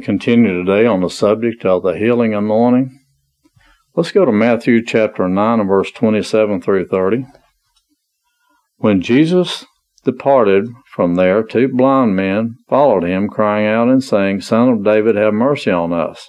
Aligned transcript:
Continue 0.00 0.64
today 0.64 0.86
on 0.86 1.00
the 1.00 1.10
subject 1.10 1.64
of 1.64 1.82
the 1.82 1.96
healing 1.96 2.34
anointing. 2.34 2.98
Let's 3.94 4.12
go 4.12 4.24
to 4.24 4.32
Matthew 4.32 4.84
chapter 4.84 5.28
9 5.28 5.60
and 5.60 5.68
verse 5.68 5.90
27 5.90 6.62
through 6.62 6.86
30. 6.86 7.26
When 8.76 9.02
Jesus 9.02 9.66
departed 10.04 10.68
from 10.94 11.16
there, 11.16 11.42
two 11.42 11.68
blind 11.68 12.16
men 12.16 12.56
followed 12.68 13.04
him, 13.04 13.28
crying 13.28 13.66
out 13.66 13.88
and 13.88 14.02
saying, 14.02 14.40
Son 14.40 14.68
of 14.68 14.84
David, 14.84 15.16
have 15.16 15.34
mercy 15.34 15.70
on 15.70 15.92
us. 15.92 16.28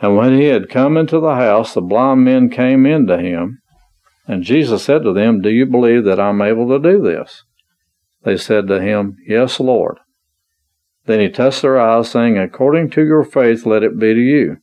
And 0.00 0.16
when 0.16 0.38
he 0.38 0.46
had 0.46 0.70
come 0.70 0.96
into 0.96 1.20
the 1.20 1.34
house, 1.34 1.74
the 1.74 1.80
blind 1.80 2.24
men 2.24 2.50
came 2.50 2.86
in 2.86 3.06
to 3.06 3.18
him. 3.18 3.58
And 4.26 4.44
Jesus 4.44 4.84
said 4.84 5.02
to 5.02 5.12
them, 5.12 5.40
Do 5.40 5.50
you 5.50 5.66
believe 5.66 6.04
that 6.04 6.20
I'm 6.20 6.40
able 6.40 6.68
to 6.68 6.78
do 6.78 7.02
this? 7.02 7.42
They 8.22 8.36
said 8.36 8.68
to 8.68 8.80
him, 8.80 9.16
Yes, 9.26 9.58
Lord. 9.60 9.98
Then 11.10 11.18
he 11.18 11.28
touched 11.28 11.62
their 11.62 11.76
eyes, 11.76 12.08
saying, 12.08 12.38
According 12.38 12.90
to 12.90 13.04
your 13.04 13.24
faith, 13.24 13.66
let 13.66 13.82
it 13.82 13.98
be 13.98 14.14
to 14.14 14.20
you. 14.20 14.58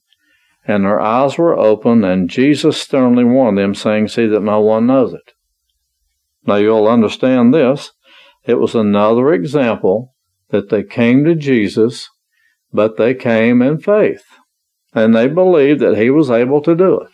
And 0.65 0.85
their 0.85 0.97
eyes 0.97 1.37
were 1.37 1.59
opened, 1.59 2.05
and 2.05 2.29
Jesus 2.29 2.79
sternly 2.79 3.25
warned 3.25 3.57
them, 3.57 3.75
saying, 3.75 4.07
See 4.07 4.27
that 4.27 4.39
no 4.39 4.61
one 4.61 4.87
knows 4.87 5.13
it. 5.13 5.33
Now 6.45 6.55
you'll 6.55 6.87
understand 6.87 7.53
this. 7.53 7.91
It 8.45 8.61
was 8.61 8.75
another 8.75 9.33
example 9.33 10.15
that 10.47 10.69
they 10.69 10.83
came 10.83 11.25
to 11.25 11.35
Jesus, 11.35 12.09
but 12.71 12.95
they 12.95 13.13
came 13.13 13.61
in 13.61 13.77
faith. 13.79 14.23
And 14.93 15.13
they 15.13 15.27
believed 15.27 15.81
that 15.81 15.97
he 15.97 16.09
was 16.09 16.31
able 16.31 16.61
to 16.61 16.75
do 16.75 17.01
it. 17.01 17.11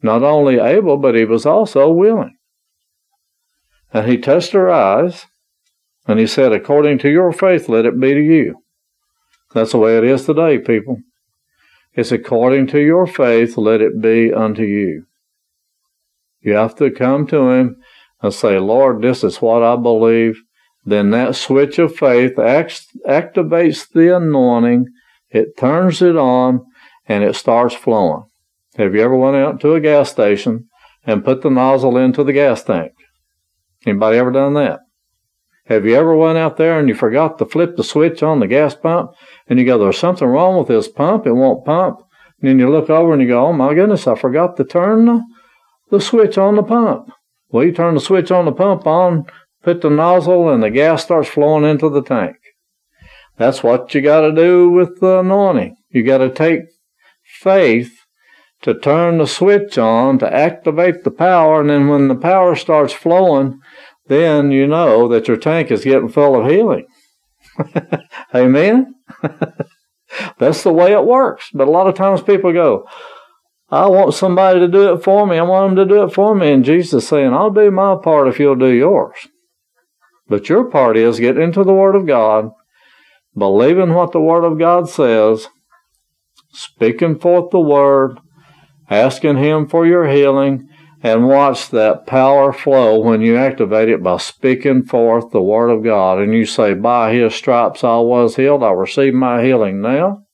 Not 0.00 0.22
only 0.22 0.60
able, 0.60 0.96
but 0.96 1.16
he 1.16 1.24
was 1.24 1.44
also 1.44 1.90
willing. 1.90 2.36
And 3.92 4.08
he 4.08 4.16
touched 4.16 4.52
their 4.52 4.70
eyes, 4.70 5.26
and 6.06 6.18
he 6.18 6.26
said, 6.26 6.52
According 6.52 6.98
to 6.98 7.10
your 7.10 7.32
faith, 7.32 7.68
let 7.68 7.86
it 7.86 7.98
be 7.98 8.14
to 8.14 8.20
you. 8.20 8.56
That's 9.52 9.72
the 9.72 9.78
way 9.78 9.96
it 9.96 10.04
is 10.04 10.26
today, 10.26 10.58
people. 10.58 10.98
It's 11.94 12.12
according 12.12 12.66
to 12.68 12.80
your 12.80 13.06
faith, 13.06 13.56
let 13.56 13.80
it 13.80 14.00
be 14.00 14.32
unto 14.32 14.62
you. 14.64 15.06
You 16.40 16.54
have 16.54 16.74
to 16.76 16.90
come 16.90 17.26
to 17.28 17.50
him 17.50 17.76
and 18.20 18.34
say, 18.34 18.58
Lord, 18.58 19.00
this 19.00 19.22
is 19.22 19.40
what 19.40 19.62
I 19.62 19.76
believe. 19.76 20.42
Then 20.84 21.10
that 21.10 21.36
switch 21.36 21.78
of 21.78 21.96
faith 21.96 22.38
act- 22.38 22.86
activates 23.08 23.88
the 23.88 24.16
anointing, 24.16 24.86
it 25.30 25.56
turns 25.56 26.02
it 26.02 26.16
on, 26.16 26.64
and 27.06 27.24
it 27.24 27.36
starts 27.36 27.74
flowing. 27.74 28.24
Have 28.76 28.94
you 28.94 29.02
ever 29.02 29.16
went 29.16 29.36
out 29.36 29.60
to 29.60 29.74
a 29.74 29.80
gas 29.80 30.10
station 30.10 30.68
and 31.06 31.24
put 31.24 31.42
the 31.42 31.50
nozzle 31.50 31.96
into 31.96 32.24
the 32.24 32.32
gas 32.32 32.64
tank? 32.64 32.92
Anybody 33.86 34.18
ever 34.18 34.32
done 34.32 34.54
that? 34.54 34.80
Have 35.66 35.86
you 35.86 35.94
ever 35.94 36.14
went 36.14 36.36
out 36.36 36.58
there 36.58 36.78
and 36.78 36.88
you 36.88 36.94
forgot 36.94 37.38
to 37.38 37.46
flip 37.46 37.76
the 37.76 37.84
switch 37.84 38.22
on 38.22 38.40
the 38.40 38.46
gas 38.46 38.74
pump 38.74 39.12
and 39.48 39.58
you 39.58 39.64
go, 39.64 39.78
there's 39.78 39.98
something 39.98 40.28
wrong 40.28 40.58
with 40.58 40.68
this 40.68 40.88
pump, 40.88 41.26
it 41.26 41.32
won't 41.32 41.64
pump. 41.64 42.00
And 42.40 42.50
then 42.50 42.58
you 42.58 42.70
look 42.70 42.90
over 42.90 43.14
and 43.14 43.22
you 43.22 43.28
go, 43.28 43.46
oh 43.46 43.52
my 43.52 43.72
goodness, 43.72 44.06
I 44.06 44.14
forgot 44.14 44.56
to 44.58 44.64
turn 44.64 45.06
the, 45.90 46.00
switch 46.00 46.36
on 46.36 46.56
the 46.56 46.62
pump. 46.62 47.10
Well, 47.48 47.64
you 47.64 47.72
turn 47.72 47.94
the 47.94 48.00
switch 48.00 48.30
on 48.30 48.44
the 48.44 48.52
pump 48.52 48.86
on, 48.86 49.26
put 49.62 49.80
the 49.80 49.88
nozzle, 49.88 50.50
and 50.50 50.62
the 50.62 50.70
gas 50.70 51.04
starts 51.04 51.28
flowing 51.28 51.64
into 51.64 51.88
the 51.88 52.02
tank. 52.02 52.36
That's 53.38 53.62
what 53.62 53.94
you 53.94 54.00
got 54.00 54.22
to 54.22 54.32
do 54.32 54.68
with 54.68 55.00
the 55.00 55.20
anointing. 55.20 55.76
You 55.90 56.02
got 56.02 56.18
to 56.18 56.30
take 56.30 56.62
faith 57.22 57.92
to 58.62 58.74
turn 58.74 59.18
the 59.18 59.26
switch 59.26 59.78
on 59.78 60.18
to 60.18 60.34
activate 60.34 61.04
the 61.04 61.10
power, 61.10 61.60
and 61.60 61.70
then 61.70 61.88
when 61.88 62.08
the 62.08 62.14
power 62.14 62.56
starts 62.56 62.92
flowing, 62.92 63.60
then 64.06 64.50
you 64.50 64.66
know 64.66 65.08
that 65.08 65.28
your 65.28 65.36
tank 65.36 65.70
is 65.70 65.84
getting 65.84 66.08
full 66.08 66.40
of 66.40 66.50
healing. 66.50 66.86
Amen? 68.34 68.94
That's 70.38 70.62
the 70.62 70.72
way 70.72 70.92
it 70.92 71.04
works. 71.04 71.50
But 71.52 71.68
a 71.68 71.70
lot 71.70 71.86
of 71.86 71.94
times 71.94 72.22
people 72.22 72.52
go, 72.52 72.86
I 73.70 73.86
want 73.86 74.14
somebody 74.14 74.60
to 74.60 74.68
do 74.68 74.92
it 74.92 75.02
for 75.02 75.26
me. 75.26 75.38
I 75.38 75.42
want 75.42 75.74
them 75.74 75.88
to 75.88 75.94
do 75.94 76.04
it 76.04 76.12
for 76.12 76.34
me. 76.34 76.52
And 76.52 76.64
Jesus 76.64 77.08
saying, 77.08 77.32
I'll 77.32 77.50
do 77.50 77.70
my 77.70 77.96
part 78.02 78.28
if 78.28 78.38
you'll 78.38 78.54
do 78.56 78.68
yours. 78.68 79.16
But 80.28 80.48
your 80.48 80.64
part 80.64 80.96
is 80.96 81.20
get 81.20 81.38
into 81.38 81.64
the 81.64 81.72
Word 81.72 81.94
of 81.94 82.06
God, 82.06 82.50
believing 83.36 83.94
what 83.94 84.12
the 84.12 84.20
Word 84.20 84.44
of 84.44 84.58
God 84.58 84.88
says, 84.88 85.48
speaking 86.52 87.18
forth 87.18 87.50
the 87.50 87.60
Word, 87.60 88.18
asking 88.88 89.38
Him 89.38 89.68
for 89.68 89.86
your 89.86 90.08
healing, 90.08 90.68
and 91.04 91.26
watch 91.26 91.68
that 91.68 92.06
power 92.06 92.50
flow 92.50 92.98
when 92.98 93.20
you 93.20 93.36
activate 93.36 93.90
it 93.90 94.02
by 94.02 94.16
speaking 94.16 94.82
forth 94.82 95.30
the 95.30 95.42
Word 95.42 95.68
of 95.68 95.84
God. 95.84 96.18
And 96.18 96.32
you 96.32 96.46
say, 96.46 96.72
By 96.72 97.12
His 97.12 97.34
stripes 97.34 97.84
I 97.84 97.98
was 97.98 98.36
healed. 98.36 98.62
I 98.62 98.70
receive 98.70 99.12
my 99.12 99.44
healing 99.44 99.82
now. 99.82 100.24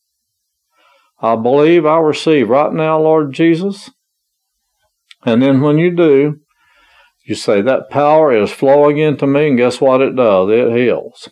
I 1.18 1.34
believe 1.34 1.84
I 1.84 1.98
receive 1.98 2.48
right 2.48 2.72
now, 2.72 3.00
Lord 3.00 3.34
Jesus. 3.34 3.90
And 5.26 5.42
then 5.42 5.60
when 5.60 5.78
you 5.78 5.90
do, 5.90 6.38
you 7.24 7.34
say, 7.34 7.60
That 7.60 7.90
power 7.90 8.32
is 8.32 8.52
flowing 8.52 8.96
into 8.96 9.26
me, 9.26 9.48
and 9.48 9.58
guess 9.58 9.80
what 9.80 10.00
it 10.00 10.14
does? 10.14 10.50
It 10.50 10.72
heals. 10.72 11.30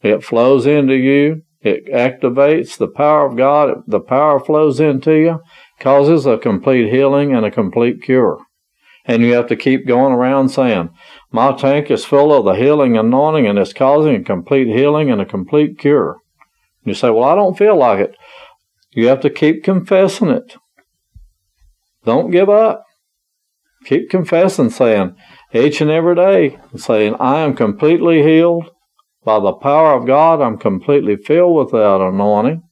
It 0.00 0.22
flows 0.22 0.64
into 0.64 0.94
you. 0.94 1.42
It 1.60 1.86
activates 1.86 2.78
the 2.78 2.86
power 2.86 3.26
of 3.26 3.36
God. 3.36 3.82
The 3.88 4.00
power 4.00 4.38
flows 4.38 4.78
into 4.78 5.12
you, 5.12 5.40
causes 5.80 6.24
a 6.24 6.38
complete 6.38 6.88
healing 6.88 7.34
and 7.34 7.44
a 7.44 7.50
complete 7.50 8.00
cure. 8.00 8.38
And 9.04 9.22
you 9.22 9.32
have 9.32 9.46
to 9.48 9.56
keep 9.56 9.86
going 9.86 10.12
around 10.12 10.50
saying, 10.50 10.90
My 11.32 11.52
tank 11.52 11.90
is 11.90 12.04
full 12.04 12.32
of 12.32 12.44
the 12.44 12.60
healing 12.60 12.96
anointing 12.96 13.46
and 13.46 13.58
it's 13.58 13.72
causing 13.72 14.16
a 14.16 14.22
complete 14.22 14.68
healing 14.68 15.10
and 15.10 15.20
a 15.20 15.26
complete 15.26 15.78
cure. 15.78 16.18
You 16.84 16.94
say, 16.94 17.10
Well, 17.10 17.24
I 17.24 17.34
don't 17.34 17.58
feel 17.58 17.76
like 17.76 18.00
it. 18.00 18.16
You 18.92 19.08
have 19.08 19.20
to 19.20 19.30
keep 19.30 19.64
confessing 19.64 20.28
it. 20.28 20.56
Don't 22.04 22.30
give 22.30 22.48
up. 22.48 22.84
Keep 23.84 24.10
confessing, 24.10 24.70
saying 24.70 25.16
each 25.52 25.80
and 25.80 25.90
every 25.90 26.14
day, 26.14 26.58
saying, 26.76 27.16
I 27.18 27.40
am 27.40 27.56
completely 27.56 28.22
healed. 28.22 28.70
By 29.24 29.40
the 29.40 29.52
power 29.52 29.94
of 29.94 30.06
God, 30.06 30.40
I'm 30.40 30.58
completely 30.58 31.16
filled 31.16 31.56
with 31.56 31.72
that 31.72 32.00
anointing. 32.00 32.62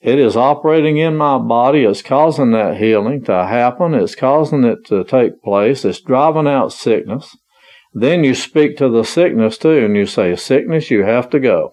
It 0.00 0.18
is 0.18 0.36
operating 0.36 0.98
in 0.98 1.16
my 1.16 1.38
body. 1.38 1.84
It's 1.84 2.02
causing 2.02 2.52
that 2.52 2.76
healing 2.76 3.24
to 3.24 3.46
happen. 3.46 3.94
It's 3.94 4.14
causing 4.14 4.64
it 4.64 4.84
to 4.86 5.04
take 5.04 5.42
place. 5.42 5.84
It's 5.84 6.00
driving 6.00 6.46
out 6.46 6.72
sickness. 6.72 7.36
Then 7.94 8.22
you 8.22 8.34
speak 8.34 8.76
to 8.76 8.90
the 8.90 9.04
sickness 9.04 9.56
too, 9.56 9.84
and 9.84 9.96
you 9.96 10.04
say, 10.04 10.36
Sickness, 10.36 10.90
you 10.90 11.04
have 11.04 11.30
to 11.30 11.40
go. 11.40 11.72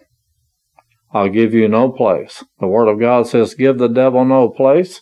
I'll 1.11 1.29
give 1.29 1.53
you 1.53 1.67
no 1.67 1.91
place. 1.91 2.43
The 2.59 2.67
Word 2.67 2.87
of 2.87 2.99
God 2.99 3.27
says, 3.27 3.55
Give 3.55 3.77
the 3.77 3.89
devil 3.89 4.23
no 4.23 4.49
place. 4.49 5.01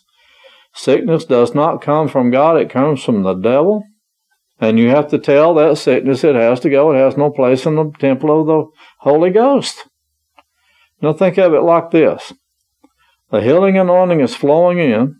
Sickness 0.74 1.24
does 1.24 1.54
not 1.54 1.80
come 1.80 2.08
from 2.08 2.30
God, 2.30 2.56
it 2.56 2.70
comes 2.70 3.04
from 3.04 3.22
the 3.22 3.34
devil. 3.34 3.84
And 4.58 4.78
you 4.78 4.90
have 4.90 5.08
to 5.08 5.18
tell 5.18 5.54
that 5.54 5.78
sickness 5.78 6.24
it 6.24 6.34
has 6.34 6.60
to 6.60 6.70
go. 6.70 6.92
It 6.92 6.98
has 6.98 7.16
no 7.16 7.30
place 7.30 7.66
in 7.66 7.76
the 7.76 7.92
temple 7.98 8.40
of 8.40 8.46
the 8.46 8.66
Holy 8.98 9.30
Ghost. 9.30 9.88
Now 11.00 11.12
think 11.12 11.36
of 11.38 11.52
it 11.54 11.62
like 11.62 11.90
this 11.90 12.32
the 13.32 13.40
healing 13.40 13.78
anointing 13.78 14.20
is 14.20 14.36
flowing 14.36 14.78
in. 14.78 15.16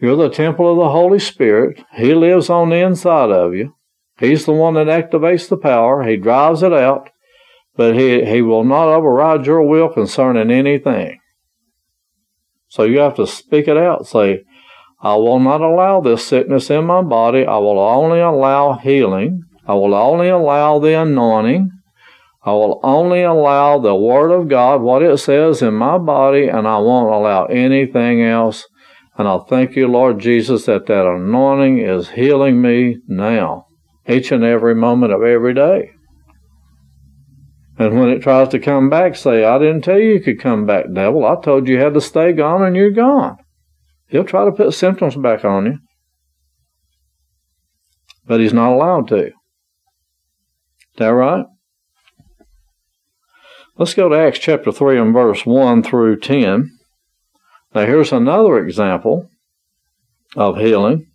You're 0.00 0.16
the 0.16 0.30
temple 0.30 0.70
of 0.70 0.78
the 0.78 0.90
Holy 0.90 1.18
Spirit. 1.18 1.84
He 1.94 2.14
lives 2.14 2.48
on 2.48 2.70
the 2.70 2.76
inside 2.76 3.30
of 3.30 3.54
you. 3.54 3.74
He's 4.18 4.46
the 4.46 4.52
one 4.52 4.74
that 4.74 4.86
activates 4.86 5.48
the 5.48 5.58
power. 5.58 6.02
He 6.02 6.16
drives 6.16 6.62
it 6.62 6.72
out, 6.72 7.10
but 7.76 7.94
he, 7.94 8.24
he 8.24 8.42
will 8.42 8.64
not 8.64 8.88
override 8.88 9.44
your 9.44 9.62
will 9.62 9.90
concerning 9.90 10.50
anything. 10.50 11.20
So 12.68 12.84
you 12.84 13.00
have 13.00 13.16
to 13.16 13.26
speak 13.26 13.68
it 13.68 13.76
out. 13.76 14.06
Say, 14.06 14.44
I 15.00 15.14
will 15.14 15.40
not 15.40 15.60
allow 15.60 16.00
this 16.00 16.26
sickness 16.26 16.70
in 16.70 16.86
my 16.86 17.02
body. 17.02 17.44
I 17.44 17.58
will 17.58 17.78
only 17.78 18.20
allow 18.20 18.74
healing. 18.74 19.42
I 19.66 19.74
will 19.74 19.94
only 19.94 20.28
allow 20.28 20.78
the 20.78 20.98
anointing. 20.98 21.70
I 22.48 22.52
will 22.52 22.80
only 22.82 23.20
allow 23.24 23.78
the 23.78 23.94
Word 23.94 24.30
of 24.30 24.48
God, 24.48 24.80
what 24.80 25.02
it 25.02 25.18
says 25.18 25.60
in 25.60 25.74
my 25.74 25.98
body, 25.98 26.48
and 26.48 26.66
I 26.66 26.78
won't 26.78 27.12
allow 27.12 27.44
anything 27.44 28.22
else. 28.22 28.66
And 29.18 29.28
I'll 29.28 29.44
thank 29.44 29.76
you, 29.76 29.86
Lord 29.86 30.18
Jesus, 30.18 30.64
that 30.64 30.86
that 30.86 31.06
anointing 31.06 31.80
is 31.80 32.08
healing 32.08 32.62
me 32.62 33.00
now. 33.06 33.66
each 34.08 34.32
and 34.32 34.42
every 34.42 34.74
moment 34.74 35.12
of 35.12 35.22
every 35.22 35.52
day. 35.52 35.90
And 37.78 38.00
when 38.00 38.08
it 38.08 38.22
tries 38.22 38.48
to 38.48 38.58
come 38.58 38.88
back, 38.88 39.14
say, 39.14 39.44
I 39.44 39.58
didn't 39.58 39.82
tell 39.82 39.98
you 39.98 40.14
you 40.14 40.20
could 40.22 40.40
come 40.40 40.64
back, 40.64 40.86
devil. 40.90 41.26
I 41.26 41.36
told 41.42 41.68
you 41.68 41.74
you 41.74 41.82
had 41.82 41.92
to 41.92 42.00
stay 42.00 42.32
gone 42.32 42.62
and 42.62 42.74
you're 42.74 42.90
gone. 42.90 43.36
He'll 44.06 44.24
try 44.24 44.46
to 44.46 44.52
put 44.52 44.72
symptoms 44.72 45.16
back 45.16 45.44
on 45.44 45.66
you. 45.66 45.78
But 48.26 48.40
he's 48.40 48.54
not 48.54 48.72
allowed 48.72 49.08
to. 49.08 49.26
Is 49.26 49.32
that 50.96 51.08
right? 51.08 51.44
Let's 53.78 53.94
go 53.94 54.08
to 54.08 54.16
Acts 54.16 54.40
chapter 54.40 54.72
3 54.72 54.98
and 54.98 55.14
verse 55.14 55.46
1 55.46 55.84
through 55.84 56.18
10. 56.18 56.76
Now, 57.76 57.86
here's 57.86 58.12
another 58.12 58.58
example 58.58 59.30
of 60.34 60.56
healing, 60.56 61.06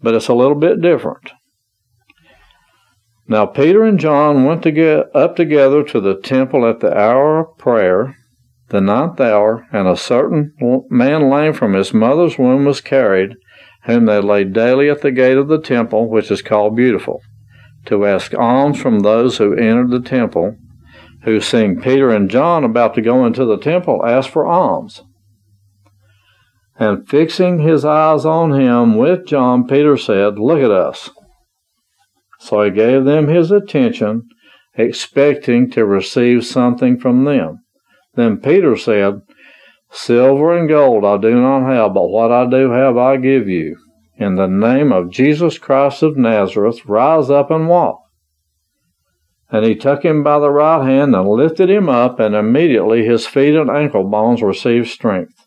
but 0.00 0.14
it's 0.14 0.28
a 0.28 0.34
little 0.34 0.54
bit 0.54 0.80
different. 0.80 1.32
Now 3.28 3.44
Peter 3.44 3.84
and 3.84 4.00
John 4.00 4.44
went 4.44 4.62
to 4.62 4.72
get 4.72 5.14
up 5.14 5.36
together 5.36 5.82
to 5.84 6.00
the 6.00 6.18
temple 6.18 6.66
at 6.66 6.80
the 6.80 6.96
hour 6.96 7.40
of 7.40 7.58
prayer, 7.58 8.16
the 8.68 8.80
ninth 8.80 9.20
hour, 9.20 9.66
and 9.70 9.86
a 9.86 9.96
certain 9.96 10.54
man 10.90 11.30
lame 11.30 11.52
from 11.52 11.74
his 11.74 11.92
mother's 11.92 12.38
womb 12.38 12.64
was 12.64 12.80
carried, 12.80 13.36
whom 13.84 14.06
they 14.06 14.20
laid 14.20 14.52
daily 14.54 14.88
at 14.88 15.02
the 15.02 15.12
gate 15.12 15.36
of 15.36 15.48
the 15.48 15.60
temple, 15.60 16.08
which 16.08 16.30
is 16.30 16.42
called 16.42 16.74
Beautiful, 16.74 17.20
to 17.84 18.06
ask 18.06 18.34
alms 18.34 18.80
from 18.80 19.00
those 19.00 19.38
who 19.38 19.54
entered 19.54 19.90
the 19.90 20.00
temple, 20.00 20.56
who, 21.24 21.40
seeing 21.40 21.80
Peter 21.80 22.10
and 22.10 22.30
John 22.30 22.64
about 22.64 22.94
to 22.94 23.02
go 23.02 23.24
into 23.24 23.44
the 23.44 23.58
temple, 23.58 24.04
asked 24.04 24.30
for 24.30 24.46
alms. 24.46 25.02
And 26.76 27.08
fixing 27.08 27.60
his 27.60 27.84
eyes 27.84 28.24
on 28.24 28.58
him 28.58 28.96
with 28.96 29.26
John, 29.26 29.66
Peter 29.66 29.96
said, 29.96 30.38
Look 30.38 30.60
at 30.60 30.70
us. 30.70 31.10
So 32.40 32.62
he 32.62 32.70
gave 32.70 33.04
them 33.04 33.28
his 33.28 33.52
attention, 33.52 34.28
expecting 34.74 35.70
to 35.72 35.84
receive 35.84 36.44
something 36.44 36.98
from 36.98 37.24
them. 37.24 37.62
Then 38.14 38.38
Peter 38.38 38.76
said, 38.76 39.20
Silver 39.92 40.56
and 40.56 40.68
gold 40.68 41.04
I 41.04 41.18
do 41.18 41.40
not 41.40 41.70
have, 41.70 41.94
but 41.94 42.08
what 42.08 42.32
I 42.32 42.48
do 42.48 42.70
have 42.70 42.96
I 42.96 43.16
give 43.18 43.48
you. 43.48 43.76
In 44.16 44.36
the 44.36 44.46
name 44.46 44.90
of 44.92 45.10
Jesus 45.10 45.58
Christ 45.58 46.02
of 46.02 46.16
Nazareth, 46.16 46.86
rise 46.86 47.30
up 47.30 47.50
and 47.50 47.68
walk. 47.68 48.01
And 49.52 49.66
he 49.66 49.74
took 49.74 50.02
him 50.02 50.22
by 50.24 50.38
the 50.38 50.50
right 50.50 50.82
hand 50.84 51.14
and 51.14 51.28
lifted 51.28 51.68
him 51.68 51.88
up, 51.88 52.18
and 52.18 52.34
immediately 52.34 53.04
his 53.04 53.26
feet 53.26 53.54
and 53.54 53.70
ankle 53.70 54.04
bones 54.04 54.42
received 54.42 54.88
strength. 54.88 55.46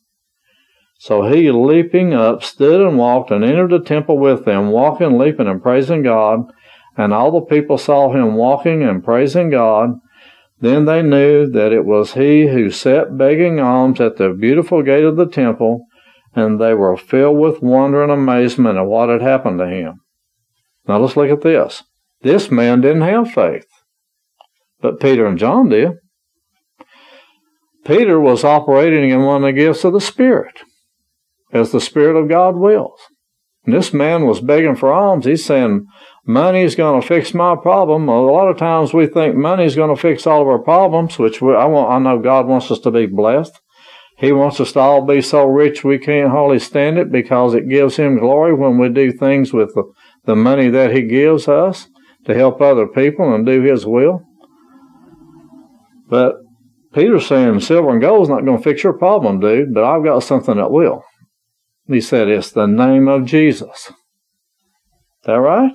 So 0.99 1.23
he, 1.23 1.51
leaping 1.51 2.13
up, 2.13 2.43
stood 2.43 2.79
and 2.81 2.97
walked 2.97 3.31
and 3.31 3.43
entered 3.43 3.71
the 3.71 3.79
temple 3.79 4.17
with 4.17 4.45
them, 4.45 4.69
walking, 4.69 5.17
leaping, 5.17 5.47
and 5.47 5.61
praising 5.61 6.03
God. 6.03 6.51
And 6.95 7.13
all 7.13 7.31
the 7.31 7.41
people 7.41 7.77
saw 7.77 8.13
him 8.13 8.35
walking 8.35 8.83
and 8.83 9.03
praising 9.03 9.49
God. 9.49 9.99
Then 10.61 10.85
they 10.85 11.01
knew 11.01 11.47
that 11.51 11.73
it 11.73 11.83
was 11.83 12.13
he 12.13 12.47
who 12.47 12.69
sat 12.69 13.17
begging 13.17 13.59
alms 13.59 13.99
at 13.99 14.17
the 14.17 14.29
beautiful 14.29 14.81
gate 14.83 15.03
of 15.03 15.17
the 15.17 15.27
temple, 15.27 15.85
and 16.33 16.61
they 16.61 16.73
were 16.73 16.95
filled 16.95 17.37
with 17.37 17.61
wonder 17.61 18.01
and 18.01 18.11
amazement 18.11 18.77
at 18.77 18.85
what 18.85 19.09
had 19.09 19.21
happened 19.21 19.59
to 19.59 19.67
him. 19.67 19.99
Now 20.87 20.99
let's 20.99 21.17
look 21.17 21.29
at 21.29 21.41
this. 21.41 21.83
This 22.21 22.49
man 22.49 22.81
didn't 22.81 23.01
have 23.01 23.29
faith, 23.31 23.67
but 24.85 24.99
Peter 24.99 25.25
and 25.25 25.39
John 25.39 25.69
did. 25.69 25.93
Peter 27.85 28.19
was 28.19 28.43
operating 28.43 29.09
in 29.09 29.23
one 29.23 29.43
of 29.43 29.47
the 29.47 29.59
gifts 29.59 29.83
of 29.83 29.93
the 29.93 30.01
Spirit 30.01 30.59
as 31.51 31.71
the 31.71 31.81
Spirit 31.81 32.15
of 32.15 32.29
God 32.29 32.55
wills. 32.55 32.99
And 33.65 33.73
this 33.73 33.91
man 33.91 34.27
was 34.27 34.41
begging 34.41 34.75
for 34.75 34.93
alms. 34.93 35.25
He's 35.25 35.43
saying, 35.43 35.87
Money's 36.27 36.75
going 36.75 37.01
to 37.01 37.07
fix 37.07 37.33
my 37.33 37.55
problem. 37.55 38.07
A 38.07 38.21
lot 38.21 38.47
of 38.47 38.57
times 38.57 38.93
we 38.93 39.07
think 39.07 39.35
money's 39.35 39.75
going 39.75 39.95
to 39.95 39.99
fix 39.99 40.27
all 40.27 40.43
of 40.43 40.47
our 40.47 40.59
problems, 40.59 41.17
which 41.17 41.41
we, 41.41 41.55
I, 41.55 41.65
want, 41.65 41.91
I 41.91 41.97
know 41.97 42.19
God 42.19 42.45
wants 42.45 42.69
us 42.69 42.79
to 42.81 42.91
be 42.91 43.07
blessed. 43.07 43.59
He 44.19 44.31
wants 44.31 44.59
us 44.59 44.73
to 44.73 44.79
all 44.79 45.03
be 45.03 45.21
so 45.21 45.45
rich 45.45 45.83
we 45.83 45.97
can't 45.97 46.29
hardly 46.29 46.59
stand 46.59 46.99
it 46.99 47.11
because 47.11 47.55
it 47.55 47.69
gives 47.69 47.95
Him 47.97 48.19
glory 48.19 48.53
when 48.53 48.77
we 48.77 48.89
do 48.89 49.11
things 49.11 49.51
with 49.51 49.73
the, 49.73 49.91
the 50.25 50.35
money 50.35 50.69
that 50.69 50.91
He 50.91 51.01
gives 51.03 51.47
us 51.47 51.87
to 52.25 52.35
help 52.35 52.61
other 52.61 52.87
people 52.87 53.33
and 53.33 53.47
do 53.47 53.61
His 53.63 53.85
will. 53.85 54.21
But 56.07 56.35
Peter's 56.93 57.27
saying 57.27 57.59
silver 57.59 57.91
and 57.91 58.01
gold 58.01 58.23
is 58.23 58.29
not 58.29 58.45
going 58.45 58.57
to 58.57 58.63
fix 58.63 58.83
your 58.83 58.93
problem, 58.93 59.39
dude, 59.39 59.73
but 59.73 59.83
I've 59.83 60.03
got 60.03 60.23
something 60.23 60.57
that 60.57 60.71
will. 60.71 61.03
He 61.87 62.01
said, 62.01 62.27
It's 62.27 62.51
the 62.51 62.67
name 62.67 63.07
of 63.07 63.25
Jesus. 63.25 63.91
That 65.23 65.35
right? 65.35 65.73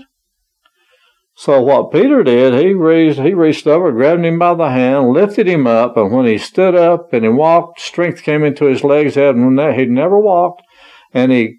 So 1.35 1.63
what 1.63 1.91
Peter 1.91 2.23
did, 2.23 2.55
he 2.55 2.75
reached, 2.75 3.19
he 3.21 3.33
reached 3.33 3.67
over, 3.67 3.93
grabbed 3.93 4.25
him 4.25 4.39
by 4.39 4.55
the 4.55 4.69
hand, 4.69 5.09
lifted 5.09 5.47
him 5.47 5.67
up, 5.67 5.97
and 5.97 6.13
when 6.13 6.27
he 6.27 6.37
stood 6.37 6.75
up 6.75 7.13
and 7.13 7.25
he 7.25 7.31
walked, 7.31 7.81
strength 7.81 8.23
came 8.23 8.45
into 8.45 8.67
his 8.67 8.85
legs. 8.85 9.15
That 9.15 9.75
He'd 9.79 9.91
never 9.91 10.19
walked, 10.21 10.63
and 11.15 11.33
he 11.33 11.57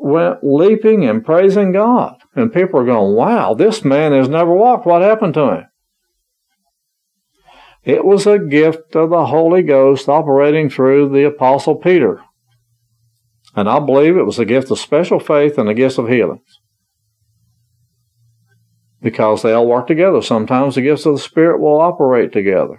went 0.00 0.44
leaping 0.44 1.04
and 1.04 1.24
praising 1.24 1.72
God. 1.72 2.18
And 2.36 2.52
people 2.52 2.78
are 2.78 2.84
going, 2.84 3.16
"Wow, 3.16 3.54
this 3.54 3.84
man 3.84 4.12
has 4.12 4.28
never 4.28 4.54
walked. 4.54 4.86
What 4.86 5.02
happened 5.02 5.34
to 5.34 5.54
him?" 5.54 5.64
It 7.82 8.04
was 8.04 8.26
a 8.26 8.38
gift 8.38 8.94
of 8.94 9.10
the 9.10 9.26
Holy 9.26 9.62
Ghost 9.62 10.08
operating 10.08 10.68
through 10.68 11.08
the 11.08 11.24
Apostle 11.24 11.76
Peter. 11.76 12.22
And 13.56 13.68
I 13.68 13.80
believe 13.80 14.16
it 14.16 14.26
was 14.26 14.38
a 14.38 14.44
gift 14.44 14.70
of 14.70 14.78
special 14.78 15.18
faith 15.18 15.58
and 15.58 15.68
a 15.68 15.74
gift 15.74 15.98
of 15.98 16.08
healings. 16.08 16.60
Because 19.00 19.42
they 19.42 19.52
all 19.52 19.66
work 19.66 19.86
together. 19.86 20.20
Sometimes 20.20 20.74
the 20.74 20.82
gifts 20.82 21.06
of 21.06 21.14
the 21.14 21.20
Spirit 21.20 21.58
will 21.60 21.80
operate 21.80 22.32
together. 22.32 22.78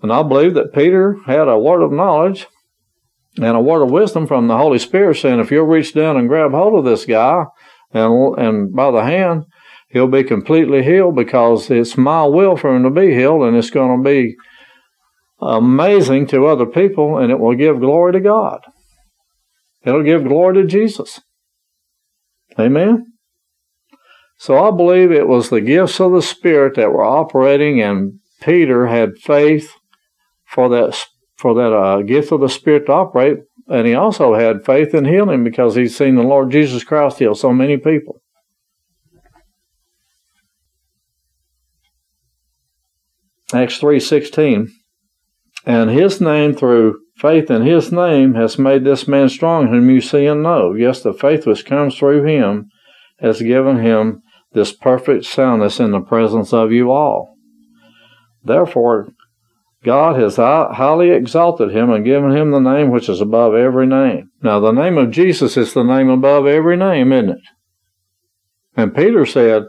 And 0.00 0.12
I 0.12 0.22
believe 0.22 0.54
that 0.54 0.72
Peter 0.72 1.16
had 1.26 1.48
a 1.48 1.58
word 1.58 1.82
of 1.82 1.90
knowledge 1.90 2.46
and 3.36 3.56
a 3.56 3.60
word 3.60 3.82
of 3.82 3.90
wisdom 3.90 4.26
from 4.26 4.46
the 4.46 4.56
Holy 4.56 4.78
Spirit 4.78 5.16
saying, 5.16 5.40
if 5.40 5.50
you'll 5.50 5.66
reach 5.66 5.92
down 5.92 6.16
and 6.16 6.28
grab 6.28 6.52
hold 6.52 6.78
of 6.78 6.84
this 6.84 7.04
guy 7.04 7.44
and, 7.92 8.38
and 8.38 8.74
by 8.74 8.90
the 8.90 9.02
hand, 9.02 9.44
he'll 9.88 10.08
be 10.08 10.24
completely 10.24 10.82
healed 10.82 11.16
because 11.16 11.70
it's 11.70 11.96
my 11.96 12.24
will 12.24 12.56
for 12.56 12.74
him 12.74 12.82
to 12.82 12.90
be 12.90 13.14
healed 13.14 13.42
and 13.42 13.56
it's 13.56 13.70
going 13.70 13.96
to 13.96 14.04
be 14.04 14.36
amazing 15.40 16.26
to 16.26 16.46
other 16.46 16.66
people 16.66 17.18
and 17.18 17.30
it 17.30 17.38
will 17.38 17.54
give 17.54 17.80
glory 17.80 18.12
to 18.12 18.20
God. 18.20 18.60
It'll 19.84 20.02
give 20.02 20.24
glory 20.24 20.62
to 20.62 20.64
Jesus. 20.64 21.20
Amen? 22.58 23.12
So 24.38 24.62
I 24.62 24.70
believe 24.70 25.12
it 25.12 25.28
was 25.28 25.48
the 25.48 25.60
gifts 25.60 26.00
of 26.00 26.12
the 26.12 26.22
Spirit 26.22 26.74
that 26.76 26.92
were 26.92 27.04
operating, 27.04 27.80
and 27.80 28.20
Peter 28.42 28.86
had 28.86 29.16
faith 29.18 29.72
for 30.44 30.68
that 30.68 31.06
for 31.36 31.54
that 31.54 31.72
uh, 31.72 32.02
gift 32.02 32.32
of 32.32 32.40
the 32.40 32.48
Spirit 32.48 32.86
to 32.86 32.92
operate, 32.92 33.38
and 33.68 33.86
he 33.86 33.94
also 33.94 34.34
had 34.34 34.64
faith 34.64 34.94
in 34.94 35.04
healing 35.04 35.44
because 35.44 35.74
he's 35.74 35.96
seen 35.96 36.16
the 36.16 36.22
Lord 36.22 36.50
Jesus 36.50 36.84
Christ 36.84 37.18
heal 37.18 37.34
so 37.34 37.52
many 37.52 37.76
people. 37.76 38.22
Acts 43.52 43.78
three 43.78 44.00
sixteen, 44.00 44.72
and 45.64 45.90
his 45.90 46.20
name 46.20 46.54
through 46.54 47.00
Faith 47.16 47.50
in 47.50 47.62
his 47.62 47.90
name 47.90 48.34
has 48.34 48.58
made 48.58 48.84
this 48.84 49.08
man 49.08 49.30
strong 49.30 49.68
whom 49.68 49.88
you 49.88 50.02
see 50.02 50.26
and 50.26 50.42
know. 50.42 50.74
Yes, 50.74 51.02
the 51.02 51.14
faith 51.14 51.46
which 51.46 51.64
comes 51.64 51.96
through 51.96 52.24
him 52.24 52.68
has 53.20 53.40
given 53.40 53.78
him 53.78 54.20
this 54.52 54.72
perfect 54.72 55.24
soundness 55.24 55.80
in 55.80 55.92
the 55.92 56.00
presence 56.00 56.52
of 56.52 56.72
you 56.72 56.90
all. 56.90 57.34
Therefore, 58.44 59.08
God 59.82 60.20
has 60.20 60.36
highly 60.36 61.10
exalted 61.10 61.70
him 61.70 61.90
and 61.90 62.04
given 62.04 62.36
him 62.36 62.50
the 62.50 62.60
name 62.60 62.90
which 62.90 63.08
is 63.08 63.22
above 63.22 63.54
every 63.54 63.86
name. 63.86 64.30
Now, 64.42 64.60
the 64.60 64.72
name 64.72 64.98
of 64.98 65.10
Jesus 65.10 65.56
is 65.56 65.72
the 65.72 65.84
name 65.84 66.10
above 66.10 66.46
every 66.46 66.76
name, 66.76 67.12
isn't 67.12 67.30
it? 67.30 67.40
And 68.76 68.94
Peter 68.94 69.24
said, 69.24 69.62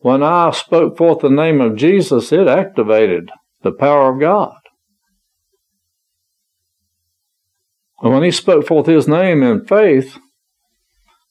When 0.00 0.22
I 0.22 0.50
spoke 0.52 0.96
forth 0.96 1.20
the 1.20 1.28
name 1.28 1.60
of 1.60 1.76
Jesus, 1.76 2.32
it 2.32 2.46
activated 2.46 3.30
the 3.62 3.72
power 3.72 4.12
of 4.12 4.20
God. 4.20 4.54
And 8.00 8.12
when 8.12 8.22
he 8.22 8.30
spoke 8.30 8.66
forth 8.66 8.86
his 8.86 9.08
name 9.08 9.42
in 9.42 9.64
faith, 9.64 10.18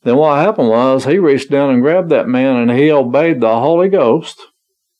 then 0.04 0.18
what 0.18 0.40
happened 0.40 0.70
was 0.70 1.06
he 1.06 1.18
reached 1.18 1.50
down 1.50 1.70
and 1.70 1.82
grabbed 1.82 2.10
that 2.10 2.28
man 2.28 2.58
and 2.58 2.72
he 2.72 2.92
obeyed 2.92 3.40
the 3.40 3.60
Holy 3.60 3.88
Ghost 3.88 4.40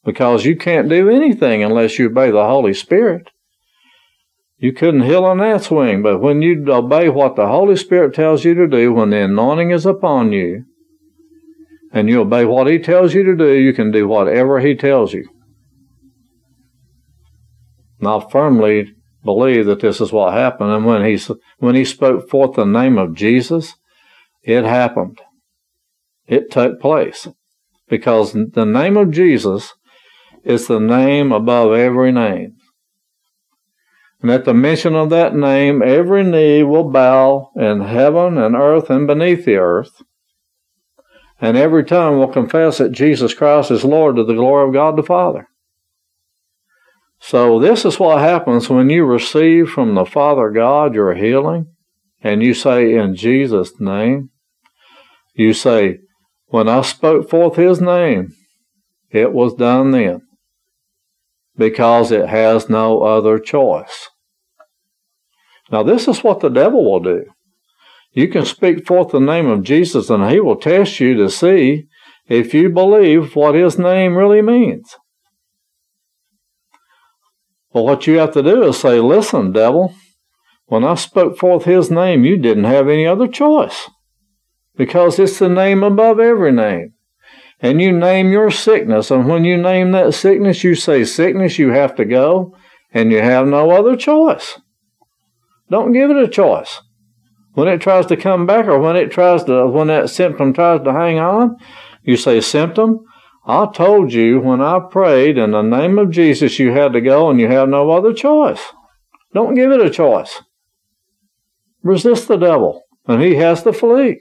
because 0.06 0.46
you 0.46 0.56
can't 0.56 0.88
do 0.88 1.10
anything 1.10 1.62
unless 1.62 2.00
you 2.00 2.08
obey 2.08 2.32
the 2.32 2.48
Holy 2.48 2.74
Spirit. 2.74 3.30
You 4.58 4.72
couldn't 4.72 5.04
heal 5.04 5.30
an 5.30 5.38
gnat's 5.38 5.70
wing, 5.70 6.02
but 6.02 6.20
when 6.20 6.42
you 6.42 6.66
obey 6.72 7.10
what 7.10 7.36
the 7.36 7.48
Holy 7.48 7.76
Spirit 7.76 8.16
tells 8.16 8.44
you 8.44 8.54
to 8.56 8.68
do, 8.68 8.94
when 8.94 9.12
the 9.12 9.26
anointing 9.26 9.72
is 9.72 9.86
upon 9.86 10.32
you, 10.32 10.66
and 11.92 12.10
you 12.10 12.22
obey 12.22 12.46
what 12.46 12.68
He 12.68 12.80
tells 12.80 13.14
you 13.14 13.24
to 13.24 13.36
do, 13.36 13.54
you 13.54 13.74
can 13.74 13.92
do 13.92 14.08
whatever 14.08 14.60
He 14.60 14.76
tells 14.76 15.14
you. 15.14 15.28
Now, 18.00 18.20
firmly 18.20 18.94
believe 19.24 19.66
that 19.66 19.82
this 19.82 20.00
is 20.00 20.12
what 20.12 20.34
happened. 20.34 20.72
And 20.72 20.86
when 20.86 21.04
he, 21.04 21.20
when 21.58 21.76
he 21.76 21.84
spoke 21.84 22.30
forth 22.30 22.56
the 22.56 22.66
name 22.66 22.98
of 22.98 23.16
Jesus, 23.16 23.74
it 24.44 24.64
happened. 24.64 25.20
It 26.28 26.52
took 26.52 26.80
place. 26.80 27.28
because 27.90 28.34
the 28.34 28.66
name 28.66 28.98
of 28.98 29.12
Jesus 29.12 29.74
is 30.44 30.68
the 30.68 30.80
name 30.80 31.32
above 31.32 31.74
every 31.74 32.12
name. 32.12 32.56
And 34.22 34.32
at 34.32 34.46
the 34.46 34.54
mention 34.54 34.96
of 34.96 35.10
that 35.12 35.36
name, 35.36 35.82
every 35.82 36.24
knee 36.24 36.64
will 36.64 36.90
bow 36.90 37.52
in 37.56 37.82
heaven 37.82 38.38
and 38.38 38.56
earth 38.56 38.90
and 38.90 39.06
beneath 39.08 39.46
the 39.46 39.58
earth. 39.58 40.02
And 41.40 41.56
every 41.56 41.84
tongue 41.84 42.18
will 42.18 42.28
confess 42.28 42.80
that 42.80 42.92
Jesus 42.92 43.34
Christ 43.34 43.70
is 43.70 43.84
Lord 43.84 44.16
to 44.16 44.24
the 44.24 44.34
glory 44.34 44.68
of 44.68 44.74
God 44.74 44.96
the 44.96 45.04
Father. 45.04 45.48
So 47.20 47.60
this 47.60 47.86
is 47.86 48.00
what 48.00 48.20
happens 48.20 48.70
when 48.70 48.90
you 48.90 49.06
receive 49.06 49.70
from 49.70 49.96
the 49.96 50.06
Father 50.06 50.50
God 50.50 50.94
your 50.94 51.14
healing 51.16 51.68
and 52.22 52.42
you 52.42 52.54
say 52.54 52.94
in 52.96 53.16
Jesus' 53.16 53.74
name. 53.80 54.30
You 55.34 55.54
say, 55.54 56.00
when 56.48 56.68
I 56.68 56.82
spoke 56.82 57.30
forth 57.30 57.56
his 57.56 57.80
name, 57.82 58.34
it 59.12 59.34
was 59.34 59.54
done 59.54 59.92
then 59.92 60.22
because 61.58 62.12
it 62.12 62.28
has 62.28 62.70
no 62.70 63.02
other 63.02 63.40
choice. 63.40 64.10
Now, 65.72 65.84
this 65.84 66.08
is 66.08 66.24
what 66.24 66.40
the 66.40 66.50
devil 66.50 66.90
will 66.90 67.02
do. 67.02 67.26
You 68.18 68.28
can 68.28 68.46
speak 68.46 68.88
forth 68.88 69.10
the 69.10 69.20
name 69.20 69.46
of 69.46 69.62
Jesus, 69.62 70.10
and 70.10 70.28
he 70.28 70.40
will 70.40 70.56
test 70.56 71.00
you 71.00 71.14
to 71.18 71.30
see 71.30 71.86
if 72.28 72.52
you 72.52 72.68
believe 72.68 73.36
what 73.36 73.54
his 73.54 73.78
name 73.78 74.18
really 74.18 74.42
means. 74.42 74.96
Well, 77.72 77.86
what 77.86 78.08
you 78.08 78.18
have 78.18 78.34
to 78.34 78.42
do 78.42 78.64
is 78.64 78.80
say, 78.80 79.00
Listen, 79.00 79.52
devil, 79.52 79.94
when 80.66 80.84
I 80.84 80.96
spoke 80.96 81.38
forth 81.38 81.66
his 81.66 81.92
name, 81.92 82.26
you 82.26 82.38
didn't 82.38 82.64
have 82.64 82.90
any 82.90 83.06
other 83.06 83.28
choice 83.28 83.88
because 84.76 85.20
it's 85.20 85.38
the 85.38 85.48
name 85.48 85.84
above 85.84 86.20
every 86.20 86.52
name 86.52 86.96
and 87.60 87.80
you 87.80 87.92
name 87.92 88.32
your 88.32 88.50
sickness. 88.50 89.12
And 89.12 89.28
when 89.28 89.46
you 89.46 89.58
name 89.58 89.92
that 89.92 90.16
sickness, 90.16 90.64
you 90.64 90.74
say, 90.74 91.06
Sickness, 91.06 91.60
you 91.60 91.70
have 91.70 91.96
to 91.98 92.06
go, 92.06 92.58
and 92.92 93.12
you 93.12 93.22
have 93.22 93.46
no 93.46 93.70
other 93.70 93.96
choice. 93.96 94.60
Don't 95.70 95.94
give 95.94 96.10
it 96.10 96.18
a 96.18 96.28
choice. 96.28 96.82
When 97.58 97.68
it 97.70 97.82
tries 97.82 98.06
to 98.06 98.16
come 98.16 98.46
back 98.46 98.68
or 98.68 98.78
when 98.78 98.96
it 98.96 99.10
tries 99.10 99.46
to, 99.46 99.66
when 99.66 99.88
that 99.88 100.12
symptom 100.12 100.54
tries 100.54 100.84
to 100.84 100.94
hang 100.94 101.18
on, 101.18 101.58
you 102.04 102.16
say, 102.16 102.40
Symptom, 102.40 103.00
I 103.48 103.66
told 103.74 104.14
you 104.14 104.40
when 104.40 104.62
I 104.62 104.80
prayed 104.92 105.40
in 105.40 105.50
the 105.50 105.64
name 105.64 105.98
of 105.98 106.12
Jesus 106.12 106.60
you 106.60 106.72
had 106.72 106.94
to 106.94 107.02
go 107.02 107.32
and 107.32 107.40
you 107.40 107.48
have 107.48 107.68
no 107.68 107.90
other 107.90 108.14
choice. 108.14 108.62
Don't 109.34 109.56
give 109.56 109.72
it 109.72 109.82
a 109.82 109.90
choice. 109.90 110.44
Resist 111.82 112.28
the 112.28 112.38
devil, 112.38 112.84
and 113.08 113.24
he 113.24 113.34
has 113.38 113.64
to 113.64 113.74
flee. 113.74 114.20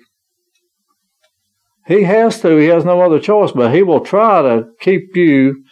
He 1.87 2.05
has 2.05 2.41
to. 2.41 2.57
He 2.57 2.69
has 2.69 2.87
no 2.87 3.03
other 3.03 3.21
choice, 3.21 3.53
but 3.53 3.75
he 3.75 3.83
will 3.83 4.01
try 4.01 4.41
to 4.41 4.69
keep 4.81 5.15
you 5.15 5.63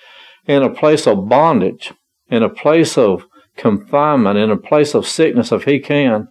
in 0.45 0.63
a 0.63 0.69
place 0.69 1.07
of 1.07 1.31
bondage, 1.31 1.95
in 2.29 2.43
a 2.43 2.51
place 2.51 2.99
of 2.99 3.25
confinement, 3.57 4.37
in 4.37 4.51
a 4.51 4.59
place 4.59 4.93
of 4.95 5.07
sickness 5.07 5.51
if 5.51 5.65
he 5.65 5.81
can. 5.81 6.29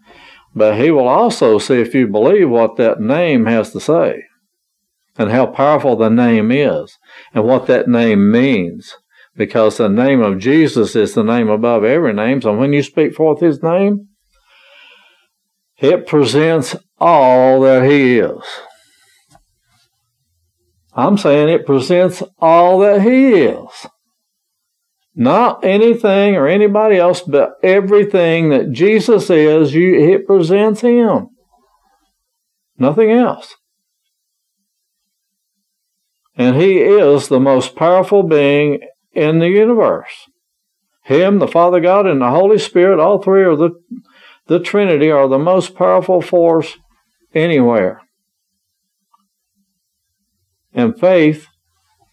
But 0.55 0.77
he 0.79 0.91
will 0.91 1.07
also 1.07 1.57
see 1.57 1.75
if 1.75 1.95
you 1.95 2.07
believe 2.07 2.50
what 2.50 2.77
that 2.77 3.00
name 3.00 3.45
has 3.45 3.72
to 3.72 3.79
say 3.79 4.24
and 5.17 5.31
how 5.31 5.48
powerful 5.48 5.95
the 5.95 6.10
name 6.10 6.51
is 6.51 6.98
and 7.33 7.43
what 7.43 7.67
that 7.67 7.88
name 7.88 8.31
means. 8.31 8.95
Because 9.36 9.77
the 9.77 9.89
name 9.89 10.22
of 10.22 10.38
Jesus 10.38 10.95
is 10.95 11.15
the 11.15 11.24
name 11.24 11.50
above 11.50 11.83
every 11.83 12.13
name. 12.13 12.41
So 12.41 12.55
when 12.55 12.72
you 12.72 12.83
speak 12.83 13.15
forth 13.15 13.39
his 13.39 13.63
name, 13.63 14.10
it 15.79 16.05
presents 16.05 16.75
all 17.00 17.62
that 17.62 17.83
he 17.83 18.19
is. 18.19 18.43
I'm 20.95 21.17
saying 21.17 21.50
it 21.50 21.65
presents 21.65 22.22
all 22.39 22.79
that 22.79 23.01
He 23.01 23.33
is. 23.33 23.88
Not 25.15 25.63
anything 25.63 26.36
or 26.36 26.48
anybody 26.48 26.98
else, 26.98 27.22
but 27.22 27.53
everything 27.62 28.50
that 28.50 28.72
Jesus 28.72 29.29
is, 29.29 29.74
you, 29.74 29.93
it 29.96 30.25
presents 30.25 30.82
Him. 30.82 31.29
Nothing 32.77 33.12
else. 33.12 33.55
And 36.36 36.55
He 36.55 36.79
is 36.79 37.27
the 37.27 37.39
most 37.39 37.75
powerful 37.75 38.24
being 38.24 38.79
in 39.13 39.38
the 39.38 39.50
universe. 39.50 40.27
Him, 41.03 41.38
the 41.38 41.48
Father 41.48 41.79
God, 41.79 42.08
and 42.08 42.22
the 42.22 42.32
Holy 42.32 42.58
Spirit, 42.58 43.00
all 43.00 43.22
three 43.22 43.46
of 43.46 43.60
the, 43.60 43.72
the 44.48 44.60
Trinity 44.60 45.12
are 45.12 45.27
the 45.27 45.38
most 45.38 45.75
powerful 45.75 46.22
force 46.22 46.77
anywhere. 47.36 48.01
And 50.74 51.00
faith 51.00 51.48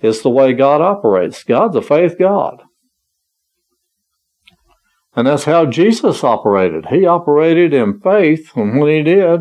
is 0.02 0.20
the 0.20 0.28
way 0.28 0.52
God 0.52 0.82
operates. 0.82 1.44
God's 1.44 1.76
a 1.76 1.82
faith 1.82 2.18
God. 2.18 2.62
And 5.14 5.26
that's 5.26 5.44
how 5.44 5.66
Jesus 5.66 6.22
operated. 6.22 6.86
He 6.86 7.06
operated 7.06 7.74
in 7.74 8.00
faith, 8.00 8.52
and 8.56 8.78
when 8.80 8.88
he 8.88 9.02
did, 9.02 9.40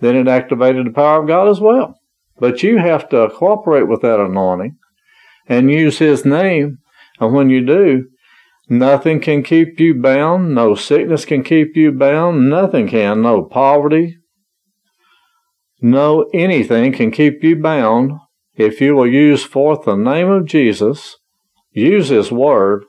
then 0.00 0.16
it 0.16 0.28
activated 0.28 0.86
the 0.86 0.90
power 0.90 1.22
of 1.22 1.28
God 1.28 1.48
as 1.48 1.60
well. 1.60 1.94
But 2.38 2.62
you 2.62 2.78
have 2.78 3.08
to 3.08 3.30
cooperate 3.34 3.88
with 3.88 4.02
that 4.02 4.20
anointing 4.20 4.76
and 5.48 5.70
use 5.70 5.98
his 5.98 6.24
name. 6.24 6.78
And 7.18 7.34
when 7.34 7.50
you 7.50 7.64
do, 7.64 8.08
nothing 8.68 9.20
can 9.20 9.42
keep 9.42 9.80
you 9.80 9.94
bound. 9.94 10.54
No 10.54 10.74
sickness 10.74 11.24
can 11.24 11.42
keep 11.42 11.74
you 11.74 11.90
bound. 11.90 12.48
Nothing 12.48 12.88
can. 12.88 13.22
No 13.22 13.42
poverty. 13.44 14.18
No 15.80 16.28
anything 16.34 16.92
can 16.92 17.10
keep 17.10 17.42
you 17.42 17.56
bound 17.56 18.12
if 18.58 18.80
you 18.80 18.96
will 18.96 19.06
use 19.06 19.44
forth 19.44 19.84
the 19.84 19.94
name 19.94 20.28
of 20.28 20.44
Jesus, 20.44 21.16
use 21.70 22.08
His 22.08 22.32
Word, 22.32 22.84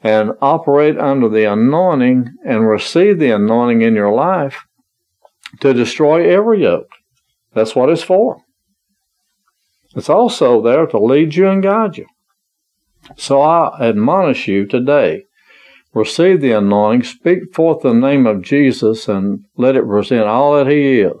and 0.00 0.32
operate 0.40 0.98
under 0.98 1.28
the 1.28 1.44
anointing 1.44 2.34
and 2.44 2.68
receive 2.68 3.18
the 3.18 3.30
anointing 3.30 3.82
in 3.82 3.94
your 3.94 4.12
life 4.12 4.64
to 5.60 5.74
destroy 5.74 6.28
every 6.30 6.62
yoke. 6.62 6.90
That's 7.54 7.74
what 7.74 7.90
it's 7.90 8.02
for. 8.02 8.42
It's 9.96 10.08
also 10.08 10.62
there 10.62 10.86
to 10.86 10.98
lead 10.98 11.34
you 11.34 11.48
and 11.48 11.62
guide 11.62 11.96
you. 11.96 12.06
So 13.16 13.40
I 13.40 13.76
admonish 13.80 14.46
you 14.46 14.66
today 14.66 15.24
receive 15.94 16.40
the 16.40 16.52
anointing, 16.52 17.04
speak 17.04 17.54
forth 17.54 17.82
the 17.82 17.94
name 17.94 18.26
of 18.26 18.42
Jesus, 18.42 19.08
and 19.08 19.44
let 19.56 19.76
it 19.76 19.86
present 19.86 20.22
all 20.22 20.56
that 20.56 20.70
He 20.70 21.00
is. 21.00 21.20